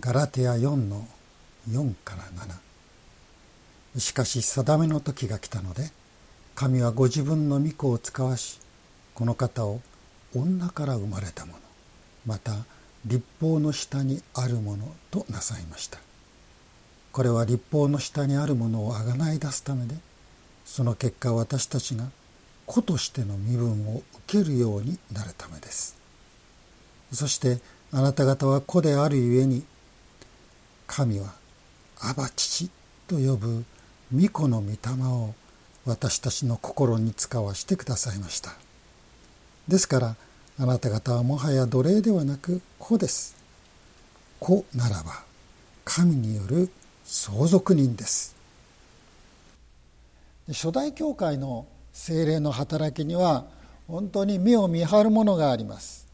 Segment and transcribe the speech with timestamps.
[0.00, 1.06] ガラテヤ4の
[1.70, 2.24] 4から
[3.94, 5.90] 7しかし定めの時が来たので
[6.56, 8.58] 神はご自分の御子を使わし
[9.14, 9.80] この方を
[10.34, 11.58] 女から生まれたもの
[12.26, 12.52] また
[13.04, 15.98] 立法の下にあるものとなさいました。
[17.12, 19.94] これは立法の下にあるものをあがない出すためで
[20.64, 22.10] その結果私たちが
[22.66, 25.96] 子としての身分を受けるようになるためです。
[27.12, 27.60] そして
[27.92, 29.64] あなた方は子であるゆえに
[30.86, 31.34] 神は
[32.00, 32.70] アバ父
[33.06, 33.64] と呼ぶ
[34.14, 35.34] 御子の御霊を
[35.84, 38.52] 私たちの心に使わしてくださいました。
[39.68, 40.16] ですから
[40.58, 43.36] あなた方はもはや奴隷ではなく子です。
[44.40, 45.22] 子ならば
[45.84, 46.70] 神による
[47.04, 48.34] 相続人です。
[50.48, 53.46] 初代教会の精霊の働きには
[53.88, 56.06] 本当に目を見張るものがあります。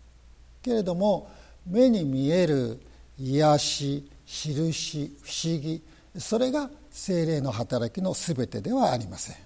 [0.62, 1.30] けれども
[1.66, 2.80] 目に見える
[3.18, 5.82] 癒し印不思議。
[6.18, 9.36] それが精霊の働きの全てではありません。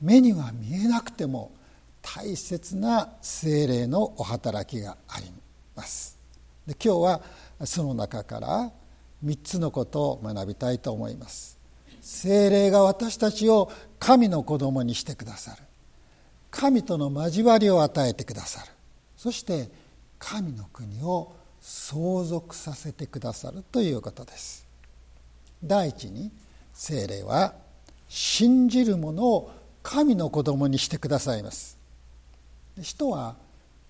[0.00, 1.52] 目には見えなくても
[2.00, 5.30] 大切な精霊のお働きがあり
[5.74, 6.16] ます。
[6.66, 7.20] で今日は
[7.64, 8.70] その中から
[9.24, 11.58] 3つのことを学びたいと思います。
[12.00, 15.62] 精霊が私たちを神の子供にしてくださる。
[16.50, 18.70] 神との交わりを与えてくださる。
[19.16, 19.68] そして
[20.18, 21.32] 神の国を
[21.68, 24.64] 相続させてくださるということです。
[25.64, 26.30] 第一に
[26.72, 27.54] 精霊は
[28.08, 29.50] 信じる者を
[29.82, 31.76] 神の子供にしてくださいます。
[32.80, 33.34] 人は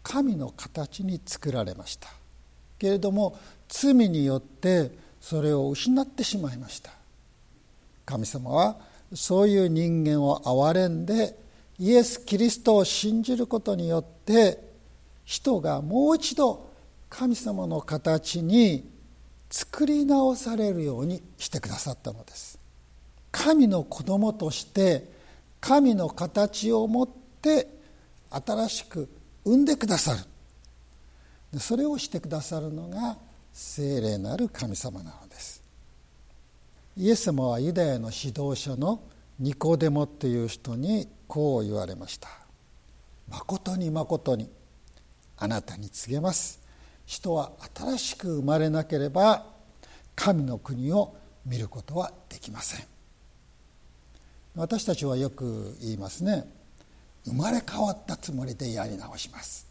[0.02, 2.08] 神の形に作られました。
[2.78, 3.38] けれども
[3.68, 6.92] 罪によってそれを失ってしまいました。
[8.06, 8.78] 神様は
[9.12, 11.38] そういう人間を憐れんで
[11.78, 14.66] イエス・キリストを信じることによって
[15.26, 16.74] 人がもう一度
[17.08, 18.90] 神様の形に
[19.50, 22.58] 作り直されるようにしてくださったのです。
[23.30, 25.10] 神の子供として
[25.60, 27.08] 神の形を持っ
[27.40, 27.68] て
[28.30, 29.08] 新しく
[29.44, 30.14] 産んでくださ
[31.52, 31.60] る。
[31.60, 33.16] それをしてくださるのが
[33.52, 35.62] 聖霊なる神様なのです。
[36.96, 39.00] イエス様はユダヤの指導者の
[39.38, 42.28] ニコデモという人にこう言われました
[43.28, 44.50] 「まことにまことに
[45.36, 46.65] あなたに告げます。
[47.06, 49.46] 人は新しく生まれなければ
[50.14, 52.86] 神の国を見ることはできません。
[54.56, 56.50] 私たちはよく言いますね。
[57.24, 59.66] 生まれ変わったつもりでやり直します。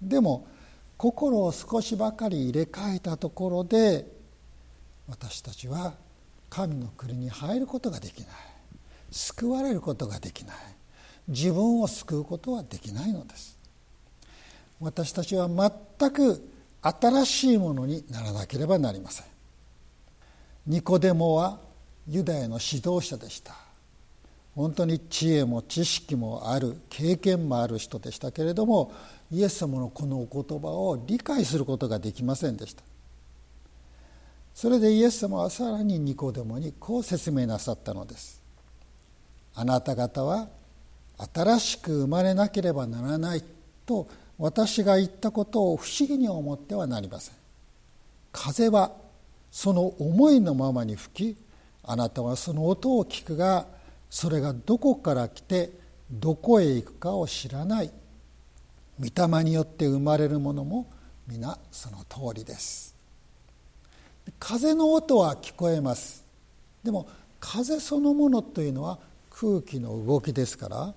[0.00, 0.46] でも
[0.96, 4.06] 心を少しばかり入れ替えたところで
[5.08, 5.94] 私たちは
[6.50, 8.28] 神の国に入ることができない。
[9.10, 10.56] 救われることができない。
[11.26, 13.57] 自分を救うことはできないのです。
[14.80, 16.48] 私たちは全く
[16.80, 19.26] 新しいものにならなければなりません。
[20.66, 21.58] ニコデモは
[22.06, 23.54] ユダヤの指導者でした。
[24.54, 28.92] 本当に知恵も知識もある経験もある人でしたけれども
[29.30, 32.82] イエス様のこのお言葉を理解することができませんでした。
[34.54, 38.40] それでイエス様はさらにニコデモにこう説明なさったのです。
[39.54, 40.48] あなた方は
[41.32, 43.44] 新しく生まれなければならない
[43.86, 44.08] と
[44.38, 47.34] 私が言ったことを不思議に思ってはなりません。
[48.32, 48.92] 風は
[49.50, 51.36] その思いのままに吹き
[51.82, 53.66] あなたはその音を聞くが
[54.10, 55.70] それがどこから来て
[56.10, 57.90] どこへ行くかを知らない。
[59.00, 59.06] 御
[59.36, 60.88] 霊によって生まれるものも
[61.26, 62.94] 皆その通りです。
[64.38, 66.24] 風の音は聞こえます。
[66.84, 67.08] でも
[67.40, 68.98] 風そのものというのは
[69.30, 70.94] 空気の動きですから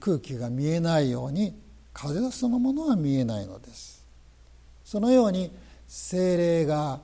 [0.00, 1.54] 空気が見えないように
[1.92, 4.02] 風そのものは見えないのです。
[4.84, 5.50] そのように
[5.88, 7.00] 精霊が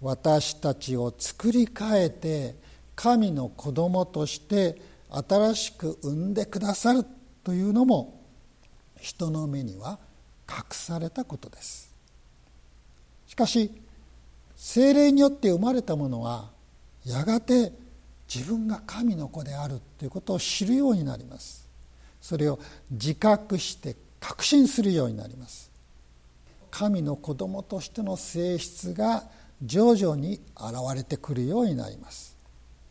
[0.00, 2.54] 私たちを作り変えて
[2.94, 4.80] 神の子供として
[5.10, 7.04] 新しく産んでくださる
[7.44, 8.20] というのも
[8.98, 9.98] 人の目には
[10.48, 11.90] 隠されたことです。
[13.26, 13.70] しかし
[14.56, 16.50] 精霊によって生まれたものは
[17.04, 17.72] やがて
[18.32, 21.66] 自分が神の子であるということを知るようになります。
[22.20, 22.58] それを
[22.90, 25.70] 自覚して確信するようになります。
[26.70, 29.24] 神の子供としての性質が
[29.62, 32.36] 徐々に現れてくるようになります。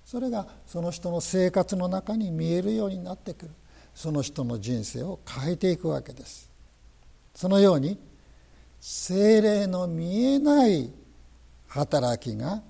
[0.06, 3.52] それがその人の生活の中に見えるようになってくる。
[3.96, 6.50] その人の人生を変えていくわけです。
[7.36, 7.98] そのように
[8.82, 10.92] 精霊の見えない
[11.68, 12.62] 働きが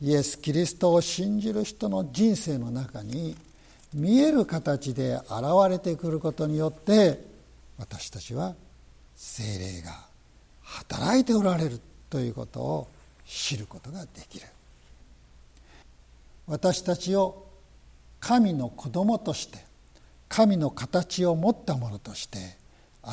[0.00, 3.36] イエス・キリストを信じる人の人生の中に
[3.94, 5.30] 見える形で現
[5.70, 7.31] れてくることによって
[7.82, 8.54] 私たちは
[9.16, 10.06] 精霊が
[10.62, 12.88] 働いておられるということを
[13.26, 14.46] 知ることができる。
[16.46, 17.44] 私たちを
[18.20, 19.58] 神の子供として
[20.28, 22.56] 神の形を持ったものとして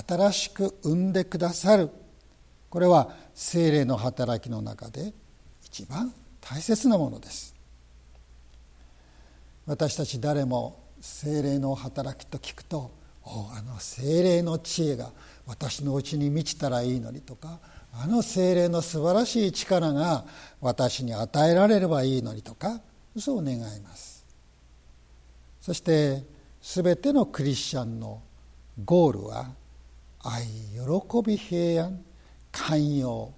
[0.07, 1.89] 新しく生んでくださる。
[2.69, 5.13] これは精霊の働きの中で
[5.63, 7.55] 一番大切なものです。
[9.65, 12.98] 私たち誰も精霊の働きと聞くと
[13.55, 15.11] あの精霊の知恵が
[15.45, 17.59] 私のうちに満ちたらいいのにとか
[17.93, 20.25] あの精霊の素晴らしい力が
[20.61, 22.81] 私に与えられればいいのにとか
[23.17, 24.25] そう願います。
[25.61, 26.23] そして
[26.61, 28.21] 全てのクリスチャンの
[28.83, 29.51] ゴールは
[30.21, 32.03] 愛喜び平安
[32.51, 33.31] 寛容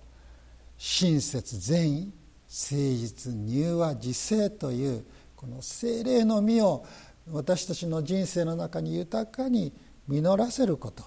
[0.77, 2.13] 親切善意
[2.51, 5.05] 誠実柔和自制という
[5.35, 6.85] この精霊の実を
[7.29, 9.71] 私たちの人生の中に豊かに
[10.07, 11.03] 実らせること。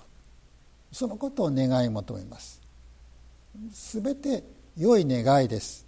[0.92, 2.60] そのことを願い求めます。
[3.92, 4.44] 全て
[4.76, 5.86] 良い願いです。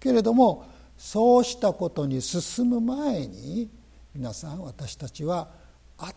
[0.00, 0.66] けれども
[0.96, 3.68] そうしたことに進む前に
[4.14, 5.48] 皆さん私たちは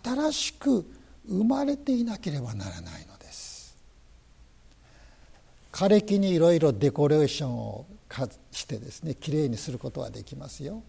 [0.03, 0.85] 新しく
[1.27, 3.75] 生まれていなければならないのです。
[5.71, 7.85] 枯れ木にいろいろデコレーションを
[8.51, 10.81] してですねきれいにすることはできますよ。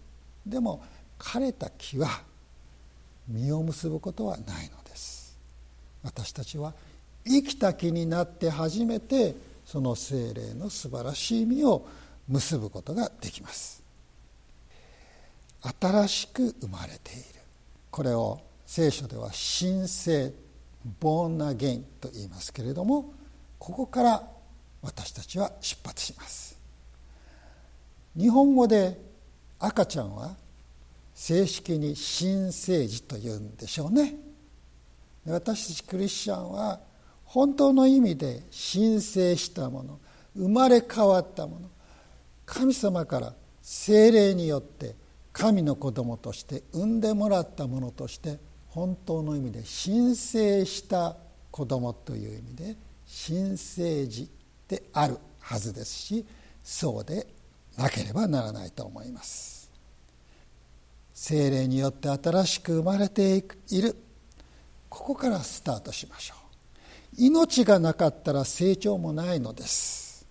[0.45, 0.81] でも
[1.21, 2.09] 枯れた木は
[3.27, 5.37] 実を結ぶことはないのです。
[6.03, 6.73] 私たちは
[7.23, 11.87] 生きた木になって初めてその精霊の素晴らしい実を
[12.27, 13.83] 結ぶことができます。
[15.79, 17.23] 新しく生まれている。
[17.91, 20.33] これを聖書では神聖
[20.99, 23.13] ボーナゲインと言いますけれども
[23.59, 24.27] ここから
[24.81, 26.57] 私たちは出発します。
[28.17, 28.99] 日本語で
[29.59, 30.35] 赤ちゃんは
[31.21, 34.15] 正式に新生児というんでしょうね。
[35.27, 36.79] 私たちクリスチャンは
[37.25, 39.99] 本当の意味で申請したもの
[40.35, 41.69] 生まれ変わったもの
[42.43, 44.95] 神様から精霊によって
[45.31, 48.39] 神の子供として産んでもらったものとして
[48.69, 51.15] 本当の意味で申請した
[51.51, 52.75] 子供という意味で
[53.05, 54.27] 新生児
[54.67, 56.25] であるはずですし
[56.63, 57.27] そうで
[57.77, 59.60] なければならないと思います。
[61.21, 63.95] 精霊によって新しく生まれている。
[64.89, 66.37] ここからスタートしましょう。
[67.15, 70.25] 命がなかったら成長もないのです。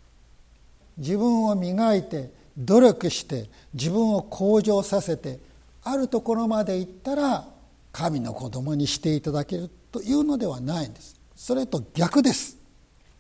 [0.99, 5.39] 自分を磨いて努力して自分を向上させて
[5.85, 7.47] あるところまで行ったら
[7.93, 11.21] 神の子供にしていただけるというのではないんです。
[11.37, 12.59] それと逆です。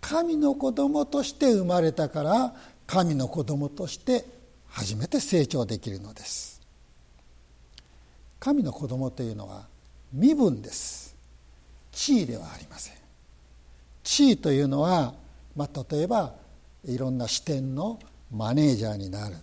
[0.00, 2.52] 神の子供として生まれたから
[2.88, 4.24] 神の子供として
[4.66, 6.49] 初めて成長できるのです。
[8.40, 9.66] 神の子供というのは
[10.12, 11.14] 身分です。
[11.92, 12.94] 地位ではありません。
[14.02, 15.14] 地位というのは、
[15.54, 16.34] まあ、例えば
[16.84, 18.00] いろんな支店の
[18.32, 19.36] マネージャーになる。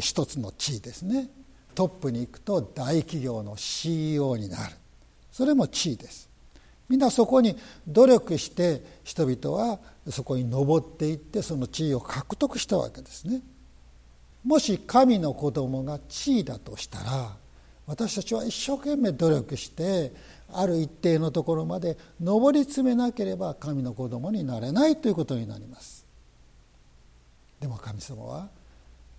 [0.00, 1.28] 一つの地位ですね。
[1.74, 4.74] トップに行くと大企業の CEO になる。
[5.30, 6.28] それも地位です。
[6.88, 7.56] みんなそこに
[7.86, 13.42] 努力して人々はそこに登っていってその地位を獲得したわけですね。
[14.44, 17.36] もし神の子供が地位だとしたら
[17.90, 20.12] 私たちは一生懸命努力して
[20.52, 26.06] ある一定のところまで上り詰めなければ神の子供になれないということになります。
[27.58, 28.48] でも神様は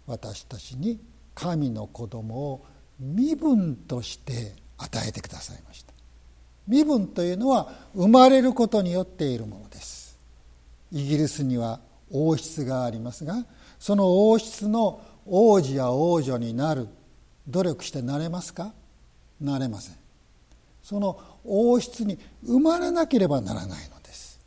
[0.08, 1.02] 私たちに
[1.36, 2.66] 神の子供を
[2.98, 5.92] 身分として与えてくださいました。
[6.66, 10.18] 身分というのは生まれることによっているものです。
[10.94, 13.46] イギリスには王室がありますが
[13.80, 16.88] その王室の王子や王女になる
[17.48, 18.74] 努力してなれますか？
[19.40, 19.96] なれません。
[20.84, 24.40] その王室に生まれなければならないのです。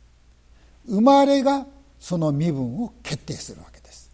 [0.87, 1.65] 生まれが
[1.99, 4.11] その身分を決定するわけです。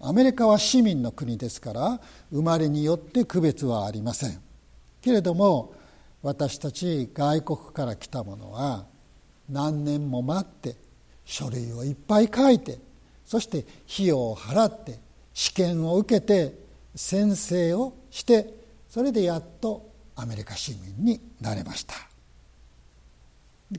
[0.00, 4.40] アメリカは市民の国ですから生まれによって区別はありません。
[5.00, 5.74] けれども
[6.22, 8.86] 私たち外国から来た者は
[9.48, 10.76] 何年も待って
[11.24, 12.78] 書類をいっぱい書いて
[13.24, 15.00] そして費用を払って
[15.34, 16.61] 試験を受けて
[16.94, 18.54] 宣誓をして
[18.88, 21.94] それでやっとアメリカ市民になれました。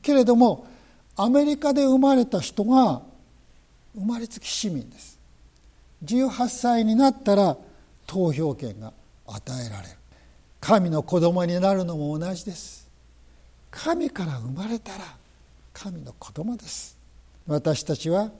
[0.01, 0.67] けれども
[1.15, 3.01] アメリカで生まれた人が
[3.95, 5.19] 生まれつき市民です。
[6.03, 7.55] 18歳になったら
[8.07, 8.91] 投票権が
[9.27, 9.95] 与えられる。
[10.59, 12.89] 神の子供になるのも同じです。
[13.69, 14.99] 神から生まれたら
[15.73, 16.97] 神の子供です。
[17.47, 18.31] 私たちは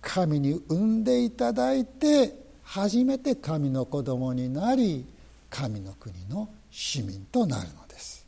[0.00, 5.06] 神に産んでいただいて初めて神の子供になり
[5.50, 8.26] 神の国の市民となるのです。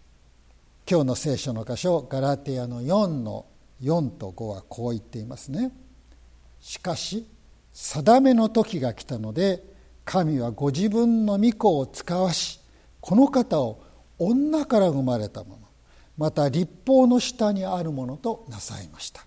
[0.88, 3.46] 今日の聖書の箇所ガラテヤの4の
[3.82, 5.72] 4と5はこう言っていますね。
[6.60, 7.26] しかし
[7.72, 9.64] 定めの時が来たので
[10.04, 12.60] 神はご自分の御子を使わし
[13.00, 13.82] この方を
[14.18, 15.58] 女から生まれたもの
[16.16, 19.26] また立法の下にあるものとなさいました。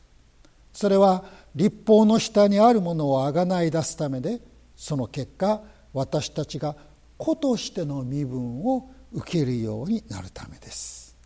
[0.72, 1.25] それは
[1.56, 4.39] 立法の下にあるものをあがない出すためで
[4.79, 6.74] その結果私たちが
[7.17, 11.17] 子としての身分を受けるようになるためです。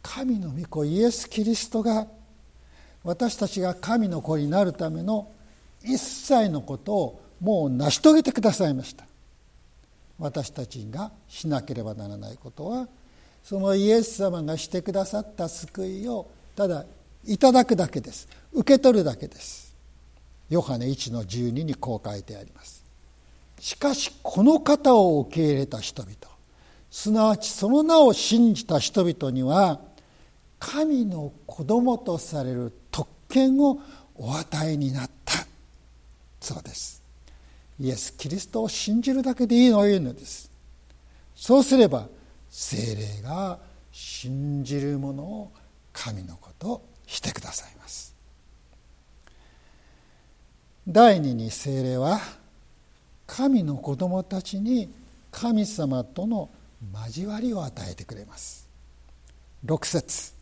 [0.00, 2.06] 神の御子イエス・キリストが
[3.02, 5.32] 私たちが神の子になるための
[5.82, 9.04] 一切のことをもう成し遂げてくださいました。
[10.20, 12.86] 私たちがしなければならないことは
[13.42, 16.84] そのイエス様がしてくださった救いをただ
[17.24, 18.28] いただくだけです。
[18.52, 19.71] 受け取るだけです。
[20.52, 22.84] ヨハネ1の12にこう書いてあります。
[23.58, 26.14] しかしこの方を受け入れた人々
[26.90, 29.80] すなわちその名を信じた人々には
[30.58, 33.80] 神の子供とされる特権を
[34.14, 35.46] お与えになった。
[36.38, 37.02] そうです。
[37.80, 40.50] イエス・キリストを信じるだけでいいのいうのです。
[41.34, 42.08] そうすれば
[42.50, 43.58] 精霊が
[43.90, 45.52] 信じるものを
[45.94, 48.11] 神のことしてくださいます。
[50.86, 52.20] 第二に精霊は
[53.26, 54.92] 神の子供たちに
[55.30, 56.50] 神様との
[57.06, 58.68] 交わりを与えてくれます。
[59.64, 60.34] 6節。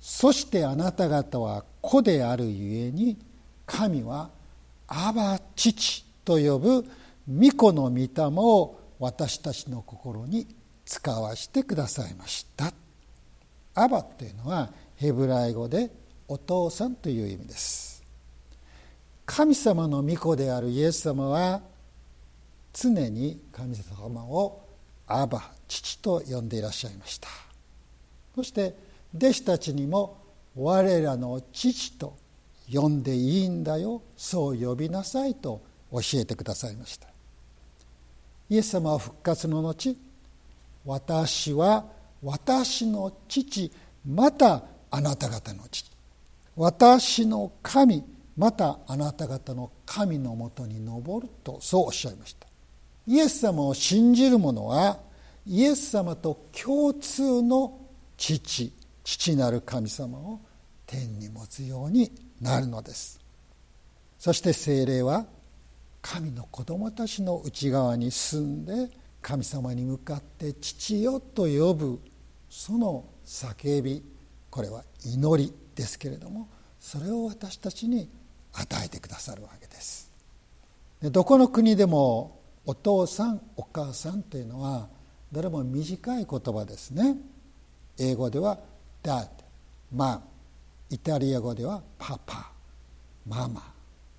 [0.00, 3.18] そしてあなた方は子であるゆえに
[3.66, 4.30] 神は
[4.88, 6.84] 「アバ父」と呼ぶ
[7.28, 10.46] 御子の御霊を私たちの心に
[10.86, 12.72] 使わしてくださいました。
[13.74, 15.90] アバというのはヘブライ語で
[16.26, 17.85] お父さんという意味です。
[19.26, 21.60] 神様の御子であるイエス様は
[22.72, 24.64] 常に神様を
[25.06, 27.28] アバ父と呼んでいらっしゃいました。
[28.34, 28.74] そして
[29.14, 30.18] 弟子たちにも
[30.54, 32.16] 我らの父と
[32.72, 34.02] 呼んでいいんだよ。
[34.16, 35.60] そう呼びなさいと
[35.92, 37.08] 教えてくださいました。
[38.48, 39.96] イエス様は復活の後
[40.84, 41.84] 私は
[42.22, 43.72] 私の父
[44.06, 45.90] またあなた方の父
[46.54, 48.04] 私の神
[48.36, 52.46] またあなた方の神のもとに登るとそうおっしゃいました。
[53.06, 54.98] イエス様を信じる者は
[55.46, 57.80] イエス様と共通の
[58.16, 58.72] 父
[59.04, 60.40] 父なる神様を
[60.86, 63.20] 天に持つようになるのです。
[64.18, 65.26] そして精霊は
[66.02, 68.90] 神の子供たちの内側に住んで
[69.22, 72.00] 神様に向かって「父よ」と呼ぶ
[72.48, 74.02] その叫び
[74.50, 78.08] これは祈りですけれどもそれを私たちに
[78.56, 80.10] 与えてくださるわけです。
[81.00, 84.88] でどこの国でもお父さんお母さんというのは
[85.30, 87.16] どれも短い言葉ですね。
[87.98, 88.58] 英語では
[89.02, 89.28] dad
[89.92, 90.20] まあ
[90.90, 92.50] イタリア語ではパパ
[93.26, 93.60] ママ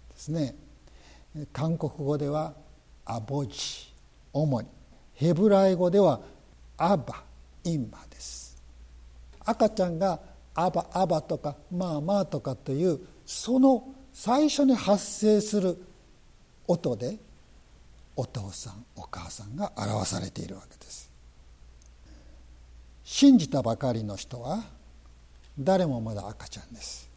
[0.10, 0.56] ですね。
[1.54, 2.54] 韓国語では
[3.06, 3.94] アボジ
[4.34, 4.68] 主に。
[5.14, 6.22] ヘブライ語では
[6.78, 7.24] アバ
[7.64, 8.62] インマです。
[9.44, 10.20] 赤ちゃんが
[10.54, 13.84] アバアバとかマーマーとかというその
[14.20, 15.78] 最初に発生する
[16.68, 17.20] 音で
[18.16, 21.12] お父さんお母さんが表されているわけです。
[23.04, 24.64] 信じたばかりの人は
[25.60, 27.08] 誰もまだ赤ちゃんです。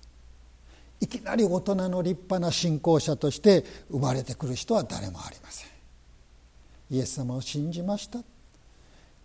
[1.00, 5.71] いきなり大人の立派な信仰者として生まれてくる人は誰もありません。
[6.90, 8.19] イエス様を信じました。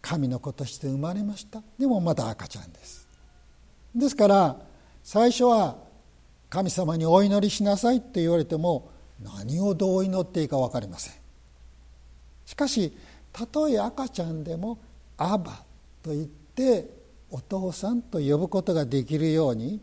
[0.01, 1.61] 神の子として生まれました。
[1.77, 3.05] でもまだ赤ちゃんです。
[3.93, 4.55] ですから
[5.03, 5.83] 最初は
[6.49, 11.13] 神様にお祈りしなさいって言われても何をどう祈っていいか分かりません。
[12.45, 12.93] しかし
[13.33, 14.79] たとえ赤ちゃんでも
[15.17, 15.63] 「アバ」
[16.03, 16.89] と言って
[17.31, 19.81] お父さんと呼ぶことができるように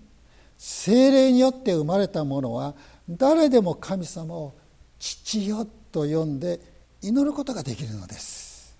[0.56, 2.74] 精霊によって生まれた者は
[3.10, 4.54] 誰でも神様を
[4.98, 6.60] 父よと呼んで
[7.02, 8.76] 祈ることができるのです。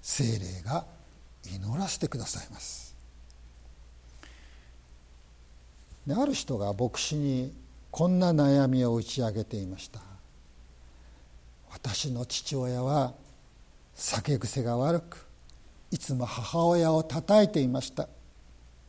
[0.00, 0.86] 精霊が
[1.54, 2.87] 祈らせてくださいます。
[6.08, 7.52] である人が牧師に
[7.90, 10.00] こんな悩みを打ち上げていました。
[11.70, 13.12] 私の父親は
[13.92, 15.26] 酒癖が悪く
[15.90, 18.08] いつも母親を叩いていました。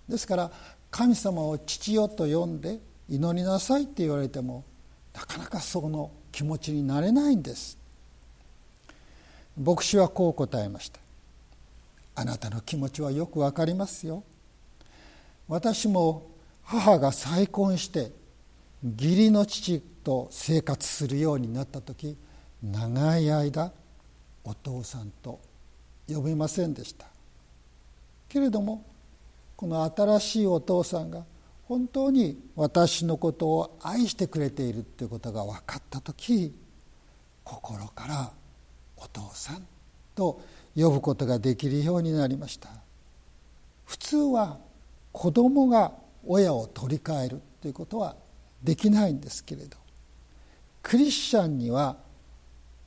[0.07, 0.51] ですから
[0.91, 4.63] 神様を父よと呼んで祈りなさいって言われても
[5.13, 7.77] なかなかその気持ちになれないんです。
[9.61, 11.01] 牧師はこう答えました
[12.15, 14.23] あなたの気持ちはよくわかりますよ。
[15.49, 16.38] 私も
[16.69, 18.11] 母が再婚して
[18.83, 22.15] 義理の父と生活するようになった時
[22.61, 23.71] 長い間
[24.43, 25.39] お父さんと
[26.07, 27.07] 呼べませんでした。
[28.27, 28.85] けれども
[29.55, 31.23] この新しいお父さんが
[31.67, 36.53] 本当に私のことを愛してくれているということが分かった時
[37.43, 38.31] 心から
[38.95, 39.65] 「お父さん」
[40.13, 40.39] と
[40.75, 42.69] 呼ぶことができるようになりました。
[43.85, 44.59] 普通は
[45.11, 45.93] 子供が
[46.31, 48.15] 親を取り替えるということは
[48.63, 49.77] できないんですけれど。
[50.83, 51.97] クリスチャンには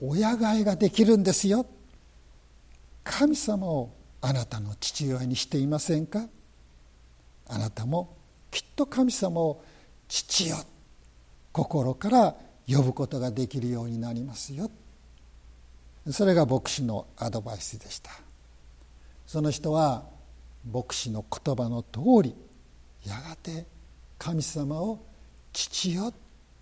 [0.00, 1.66] 親替えができるんですよ。
[3.02, 6.28] 神様をあなたの父親にしていませんか？
[7.48, 8.16] あなたも
[8.50, 9.64] きっと神様を
[10.08, 10.56] 父よ。
[11.50, 12.36] 心から
[12.68, 14.70] 呼ぶことができるようになりますよ。
[16.10, 18.12] それが牧師のアドバイスでした。
[19.26, 20.04] その人は
[20.72, 22.34] 牧師の言葉の通り
[23.06, 23.66] やがて
[24.18, 24.98] 神様を
[25.52, 26.12] 父よ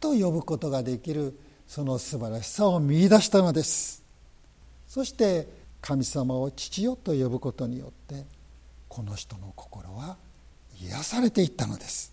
[0.01, 4.03] と呼ぶことができるその素晴らしさを見いだしたのです。
[4.89, 5.47] そして
[5.81, 8.25] 神様を父よと呼ぶことによって
[8.89, 10.17] この人の心は
[10.83, 12.13] 癒されていったのです。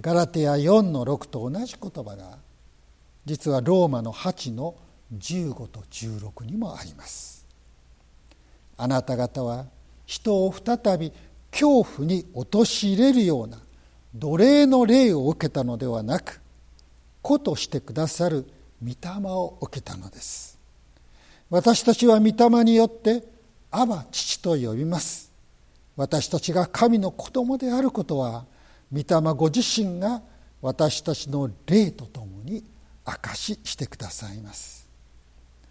[0.00, 2.38] ガラテヤ4の6と同じ言葉が
[3.24, 4.74] 実はローマの8の
[5.16, 7.46] 15と16にもあります。
[8.76, 9.66] あなた方は
[10.04, 11.12] 人を再び
[11.58, 13.58] 恐怖に陥れるような
[14.14, 16.42] 奴隷の霊を受けたのではなく
[17.22, 18.46] 子としてくださる
[18.84, 18.96] 御霊
[19.30, 20.58] を受けたのです。
[21.48, 23.26] 私たちは御霊によって
[23.72, 25.30] 「アバ父」と呼びます。
[25.96, 28.44] 私たちが神の子供であることは
[28.92, 30.20] 御霊ご自身が
[30.60, 32.62] 私たちの霊とともに
[33.02, 34.86] 証ししてくださいます。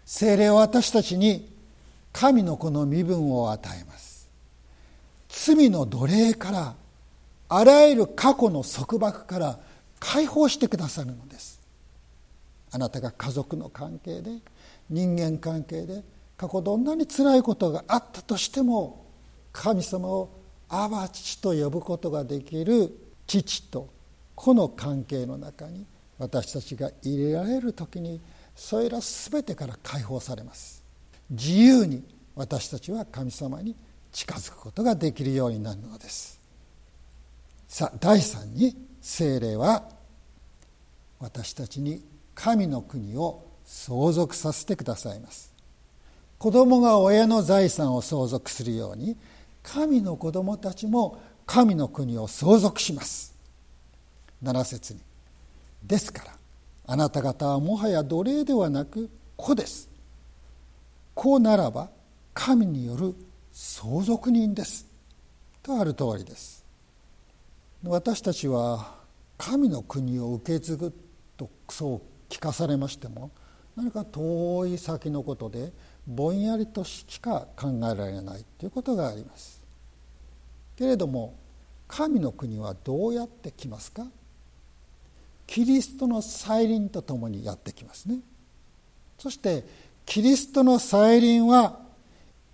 [0.04, 1.48] 精霊は私たちに
[2.12, 4.05] 神の子の身分を与えます。
[5.44, 6.74] 罪の奴隷から
[7.48, 9.58] あらゆる過去の束縛から
[10.00, 11.60] 解放してくださるのです。
[12.72, 14.30] あなたが家族の関係で
[14.88, 16.02] 人間関係で
[16.36, 19.04] 過去どんなにつらいことがあったとしても
[19.52, 20.30] 神様を
[20.68, 22.90] アバ父と呼ぶことができる
[23.26, 23.88] 父と
[24.34, 25.86] 子の関係の中に
[26.18, 28.20] 私たちが入れられる時に
[28.54, 30.82] それら全てから解放されます。
[31.30, 32.02] 自由に
[32.34, 33.76] 私たちは神様に
[34.16, 36.40] 近づくことができるようになるのです。
[37.68, 39.90] さあ第3に精霊は
[41.20, 42.02] 私たちに
[42.34, 45.52] 神の国を相続させてくださいます。
[46.38, 49.18] 子供が親の財産を相続するように
[49.62, 53.34] 神の子供たちも神の国を相続します。
[54.42, 55.00] 7節に
[55.84, 56.32] ですから
[56.86, 59.90] あなた方はもはや奴隷ではなく子です。
[61.12, 61.90] 子ならば
[62.32, 63.14] 神による
[63.58, 64.86] 相続人です。
[65.62, 66.62] とある通りです。
[67.84, 68.96] 私たちは
[69.38, 70.92] 神の国を受け継ぐ
[71.38, 73.30] とそう聞かされましても
[73.74, 75.72] 何か遠い先のことで
[76.06, 79.62] ぼんやりとしか考えられないということがあります。
[80.76, 81.34] けれども
[81.88, 84.04] 神の国はどうやってきますか？
[85.46, 88.18] キリストの再臨とともにやってきますね。
[89.18, 89.64] そして
[90.04, 91.85] キリストの再臨は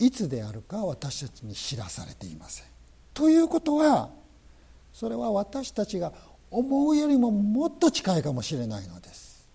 [0.05, 2.67] いつであるか私たちに知らされていません。
[3.15, 4.11] ということは
[4.93, 6.13] それは私たちが
[6.51, 9.47] 思うよりももっと近いかもしれないのです。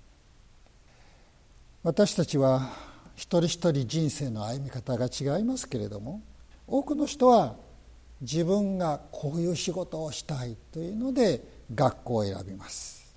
[1.83, 2.71] 私たちは
[3.17, 6.21] 一人一人人生の歩み方が違いますけれども
[6.65, 7.55] 多くの人は
[8.21, 11.43] 自分がこういう仕事をしたいというので
[11.75, 13.13] 学校を選びます。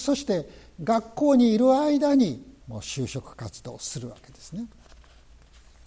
[0.00, 0.48] そして
[0.82, 4.66] 学校にいる間にもう就職活動をするわけですね。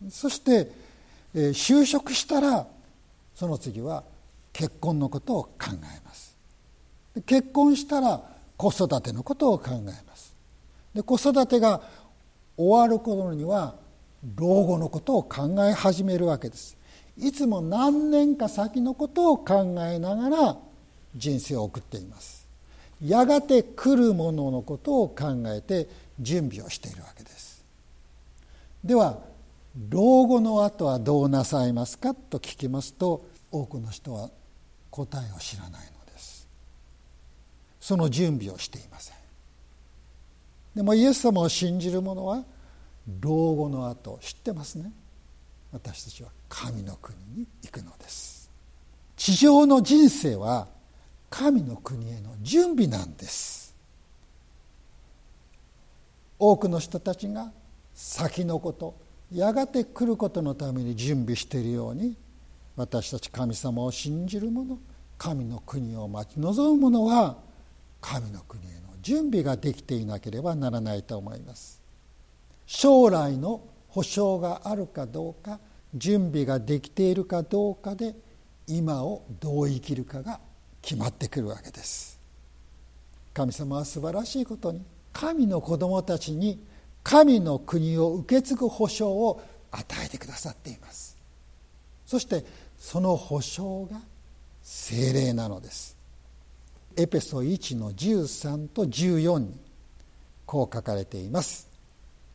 [0.10, 0.72] そして、
[1.34, 2.68] えー、就職したら
[3.36, 4.04] その次は
[4.54, 6.36] 結婚のことを考えます。
[7.26, 8.22] 結婚したら
[8.58, 10.34] 子育てのことを考えます。
[10.94, 11.82] で子育てが
[12.58, 13.76] 終わる頃には
[14.36, 16.76] 老後のことを考え始めるわけです。
[17.18, 20.58] いつも何年か先のことを考えながら
[21.16, 22.48] 人生を送っています。
[23.04, 25.88] やがて来るもののことを考えて
[26.20, 27.64] 準備をしているわけです。
[28.84, 29.20] では
[29.90, 32.16] 老後の後はどうなさいますか？
[32.16, 34.32] と聞きますと多くの人は
[34.90, 35.78] 答えを知らないの
[36.12, 36.48] です。
[37.80, 39.16] その準備をしていません。
[40.76, 42.44] でもイエス様を信じる者は
[43.22, 44.92] 老後の後知ってますね。
[45.72, 48.50] 私たちは神の国に行くのです。
[49.16, 50.68] 地上の人生は
[51.30, 53.76] 神の国への準備なんです。
[56.40, 57.52] 多くの人たちが
[57.94, 58.96] 先のこと
[59.32, 62.16] やがて来ることのために準備しているように
[62.76, 64.78] 私たち神様を信じる者
[65.18, 67.38] 神の国を待ち望む者は
[68.00, 71.82] 神の国への準備ができていなければならないと思います。
[72.66, 75.60] 将来の保証があるかどうか
[75.96, 78.14] 準備ができているかどうかで
[78.68, 80.40] 今をどう生きるかが
[80.82, 82.20] 決まってくるわけです。
[83.34, 84.82] 神様は素晴らしいことに
[85.14, 86.60] 神の子供たちに
[87.08, 89.42] 神の国を受け継ぐ保証を
[89.72, 91.16] 与えてくださっています。
[92.06, 92.44] そして
[92.78, 94.02] その保証が
[94.62, 95.96] 精霊なのです。
[96.98, 99.58] エペソ1の13と14に
[100.46, 101.70] こう書かれています。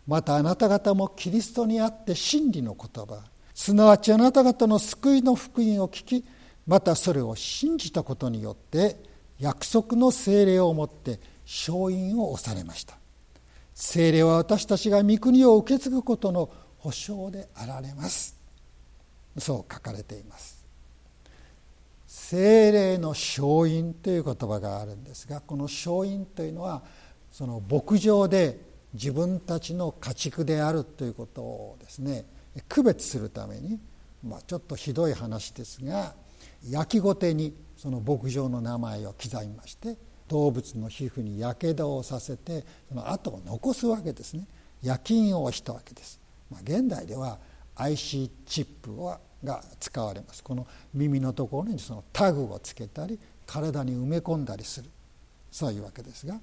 [0.06, 3.18] またあなた方もキリストにあって真理の言葉
[3.54, 6.24] すなわちあなた方の救いの福音を聞き
[6.66, 8.96] またそれを信じたことによって
[9.38, 13.01] 約束の精霊をもって勝因を押されました。
[13.74, 18.36] 精霊は私たちが御国を受け継ぐことの保証であられます。
[19.38, 20.62] そう書かれています。
[22.06, 26.82] 精霊の勝因という言葉があるんですがこの勝因というのは
[27.30, 28.58] その牧場で
[28.92, 32.26] 自分たちの家畜であるということをですね
[32.68, 33.80] 区別するために、
[34.22, 36.14] まあ、ちょっとひどい話ですが
[36.68, 39.96] 焼きごてにその牧場の名前を刻みまして
[40.32, 44.46] 動物の皮膚にやけどをさせてその跡を残すわけですね。
[44.82, 46.18] 夜勤をしたわけです、
[46.50, 47.38] まあ、現代では
[47.76, 50.42] IC チップはが使われます。
[50.42, 54.88] この耳のところにそのタグをつけたり体に埋め込んだりする。
[55.50, 56.40] そういうわけですが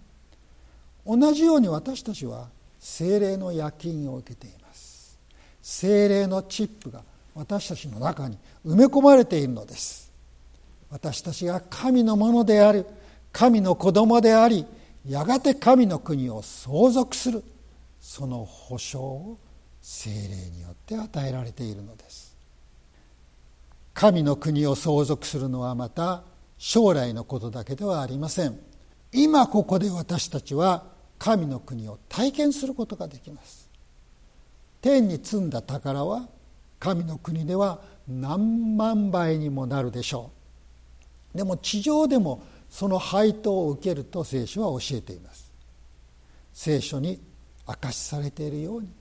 [1.05, 5.17] 同じように私たちは精霊の夜勤を受けています。
[5.61, 7.01] 精霊のチップが
[7.33, 10.11] 私たちの中に埋め込まれているのです。
[10.91, 12.85] 私たちが神のものである。
[13.31, 14.65] 神の子供であり
[15.07, 17.43] やがて神の国を相続する
[17.99, 19.37] その保証を
[19.81, 20.15] 精霊
[20.51, 22.35] によって与えられているのです。
[23.93, 26.23] 神の国を相続するのはまた
[26.57, 28.59] 将来のことだけではありません。
[29.11, 30.83] 今ここで私たちは
[31.17, 33.69] 神の国を体験することができます。
[34.81, 36.27] 天に積んだ宝は
[36.79, 40.31] 神の国では何万倍にもなるでしょ
[41.33, 41.37] う。
[41.37, 45.51] でも地上でもその配当を受けると聖書は教えています。
[46.53, 47.19] 聖書に
[47.67, 48.91] 明かしされているように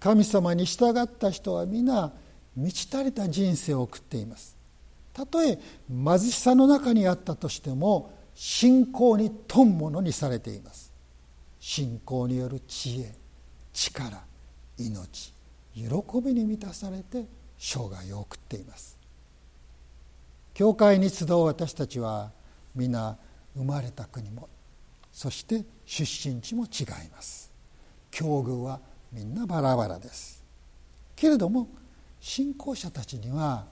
[0.00, 2.12] 神様に従った人は皆
[2.56, 4.56] 満ち足りた人生を送っています。
[5.12, 5.58] たとえ
[5.88, 10.92] 貧しさの中にあったとしても信仰に富むものにされています。
[11.60, 13.14] 信仰による知恵
[13.72, 14.18] 力
[14.78, 15.32] 命
[15.74, 15.84] 喜
[16.24, 17.26] びに満たされて
[17.58, 18.98] 生涯を送っています。
[20.54, 22.32] 教会に集う私たちは
[22.74, 23.16] 皆
[23.54, 24.48] 生まれた国も
[25.12, 27.50] そして出身地も違います。
[28.10, 28.80] 境遇は
[29.12, 30.42] みんなバラバラです。
[31.14, 31.68] けれども
[32.20, 33.66] 信仰者たちには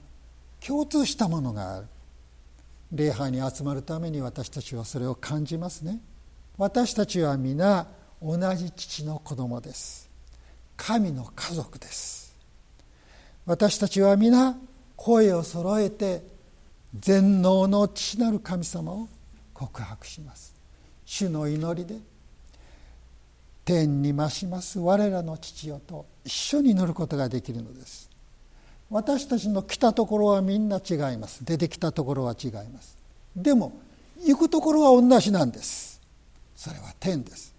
[0.65, 1.87] 共通したものがある。
[2.93, 6.01] 礼拝に集まるために私たちはそれを感じますね。
[6.59, 7.87] 私たちは皆
[8.21, 10.11] 同じ父の子供です。
[10.77, 12.37] 神の家族です。
[13.47, 14.57] 私たちは皆
[14.97, 16.23] 声を揃えて
[16.99, 19.09] 全能の父なる神様を
[19.55, 20.55] 告白します。
[21.05, 22.01] 主の祈りで
[23.65, 24.79] 天に増します。
[24.79, 28.11] 我らの父よと一緒に祈ることができるのです。
[28.91, 31.45] 私たちの来たところはみんな違います。
[31.45, 32.97] 出てきたところは違います。
[33.37, 33.73] でも
[34.25, 36.01] 行くところは同じなんです。
[36.57, 37.55] それは天です。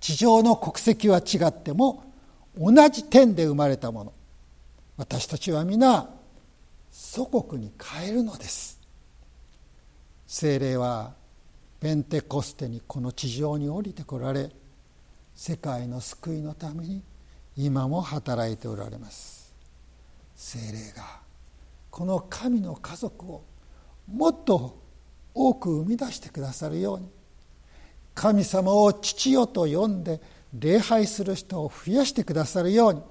[0.00, 2.04] 地上の国籍は違っても
[2.56, 4.12] 同じ天で生まれたもの。
[4.98, 6.08] 私たちは皆
[7.00, 8.80] 祖国に帰るのです。
[10.26, 11.14] 精霊は
[11.78, 14.50] ペンテコステにこの地上に降りてこられ
[15.32, 17.04] 世界の救いのために
[17.56, 19.54] 今も働いておられます。
[20.34, 21.20] 精霊が
[21.88, 23.44] この神の家族を
[24.08, 24.82] もっと
[25.32, 27.08] 多く生み出してくださるように
[28.12, 30.20] 神様を父よと呼んで
[30.52, 33.02] 礼拝する人を増やしてくださるように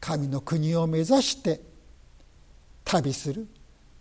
[0.00, 1.72] 神の国を目指して
[2.84, 3.46] 旅する。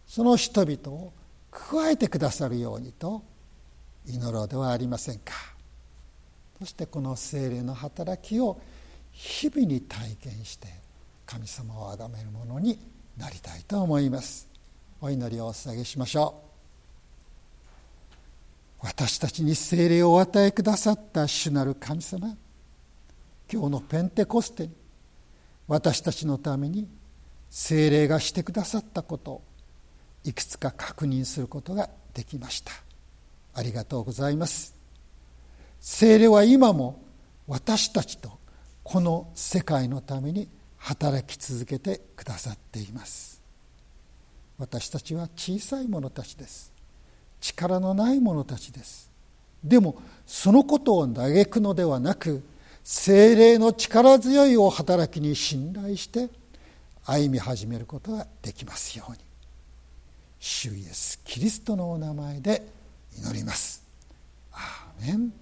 [0.05, 1.13] その人々を
[1.49, 3.23] 加えてくださるようにと
[4.05, 5.33] 祈ろうではありませんか。
[6.59, 8.59] そしてこの精霊の働きを
[9.11, 10.67] 日々に体験して
[11.25, 12.79] 神様を崇めるものに
[13.17, 14.47] なりたいと思います。
[15.01, 16.43] お祈りをお捧げしましょう。
[18.85, 22.35] 私たちに精霊をお与えくださった主なる神様
[23.51, 24.73] 今日のペンテコステに
[25.67, 26.87] 私たちのために
[27.55, 29.41] 精霊がしてくださったことを
[30.23, 32.71] いくつか確認することができました。
[33.53, 34.73] ありがとうございます。
[35.79, 37.03] 精霊は今も
[37.47, 38.39] 私たちと
[38.81, 43.39] この世界のために働き続けてくださっています。
[44.57, 46.73] 私たちは小さい者たちです。
[47.39, 49.11] 力のない者たちです。
[49.63, 52.41] でもそのことを嘆くのではなく
[52.83, 56.31] 精霊の力強いお働きに信頼して
[57.05, 59.17] 歩み始めることができますように
[60.39, 62.67] 主イエスキリストのお名前で
[63.17, 63.83] 祈ります。
[64.51, 65.33] アーメン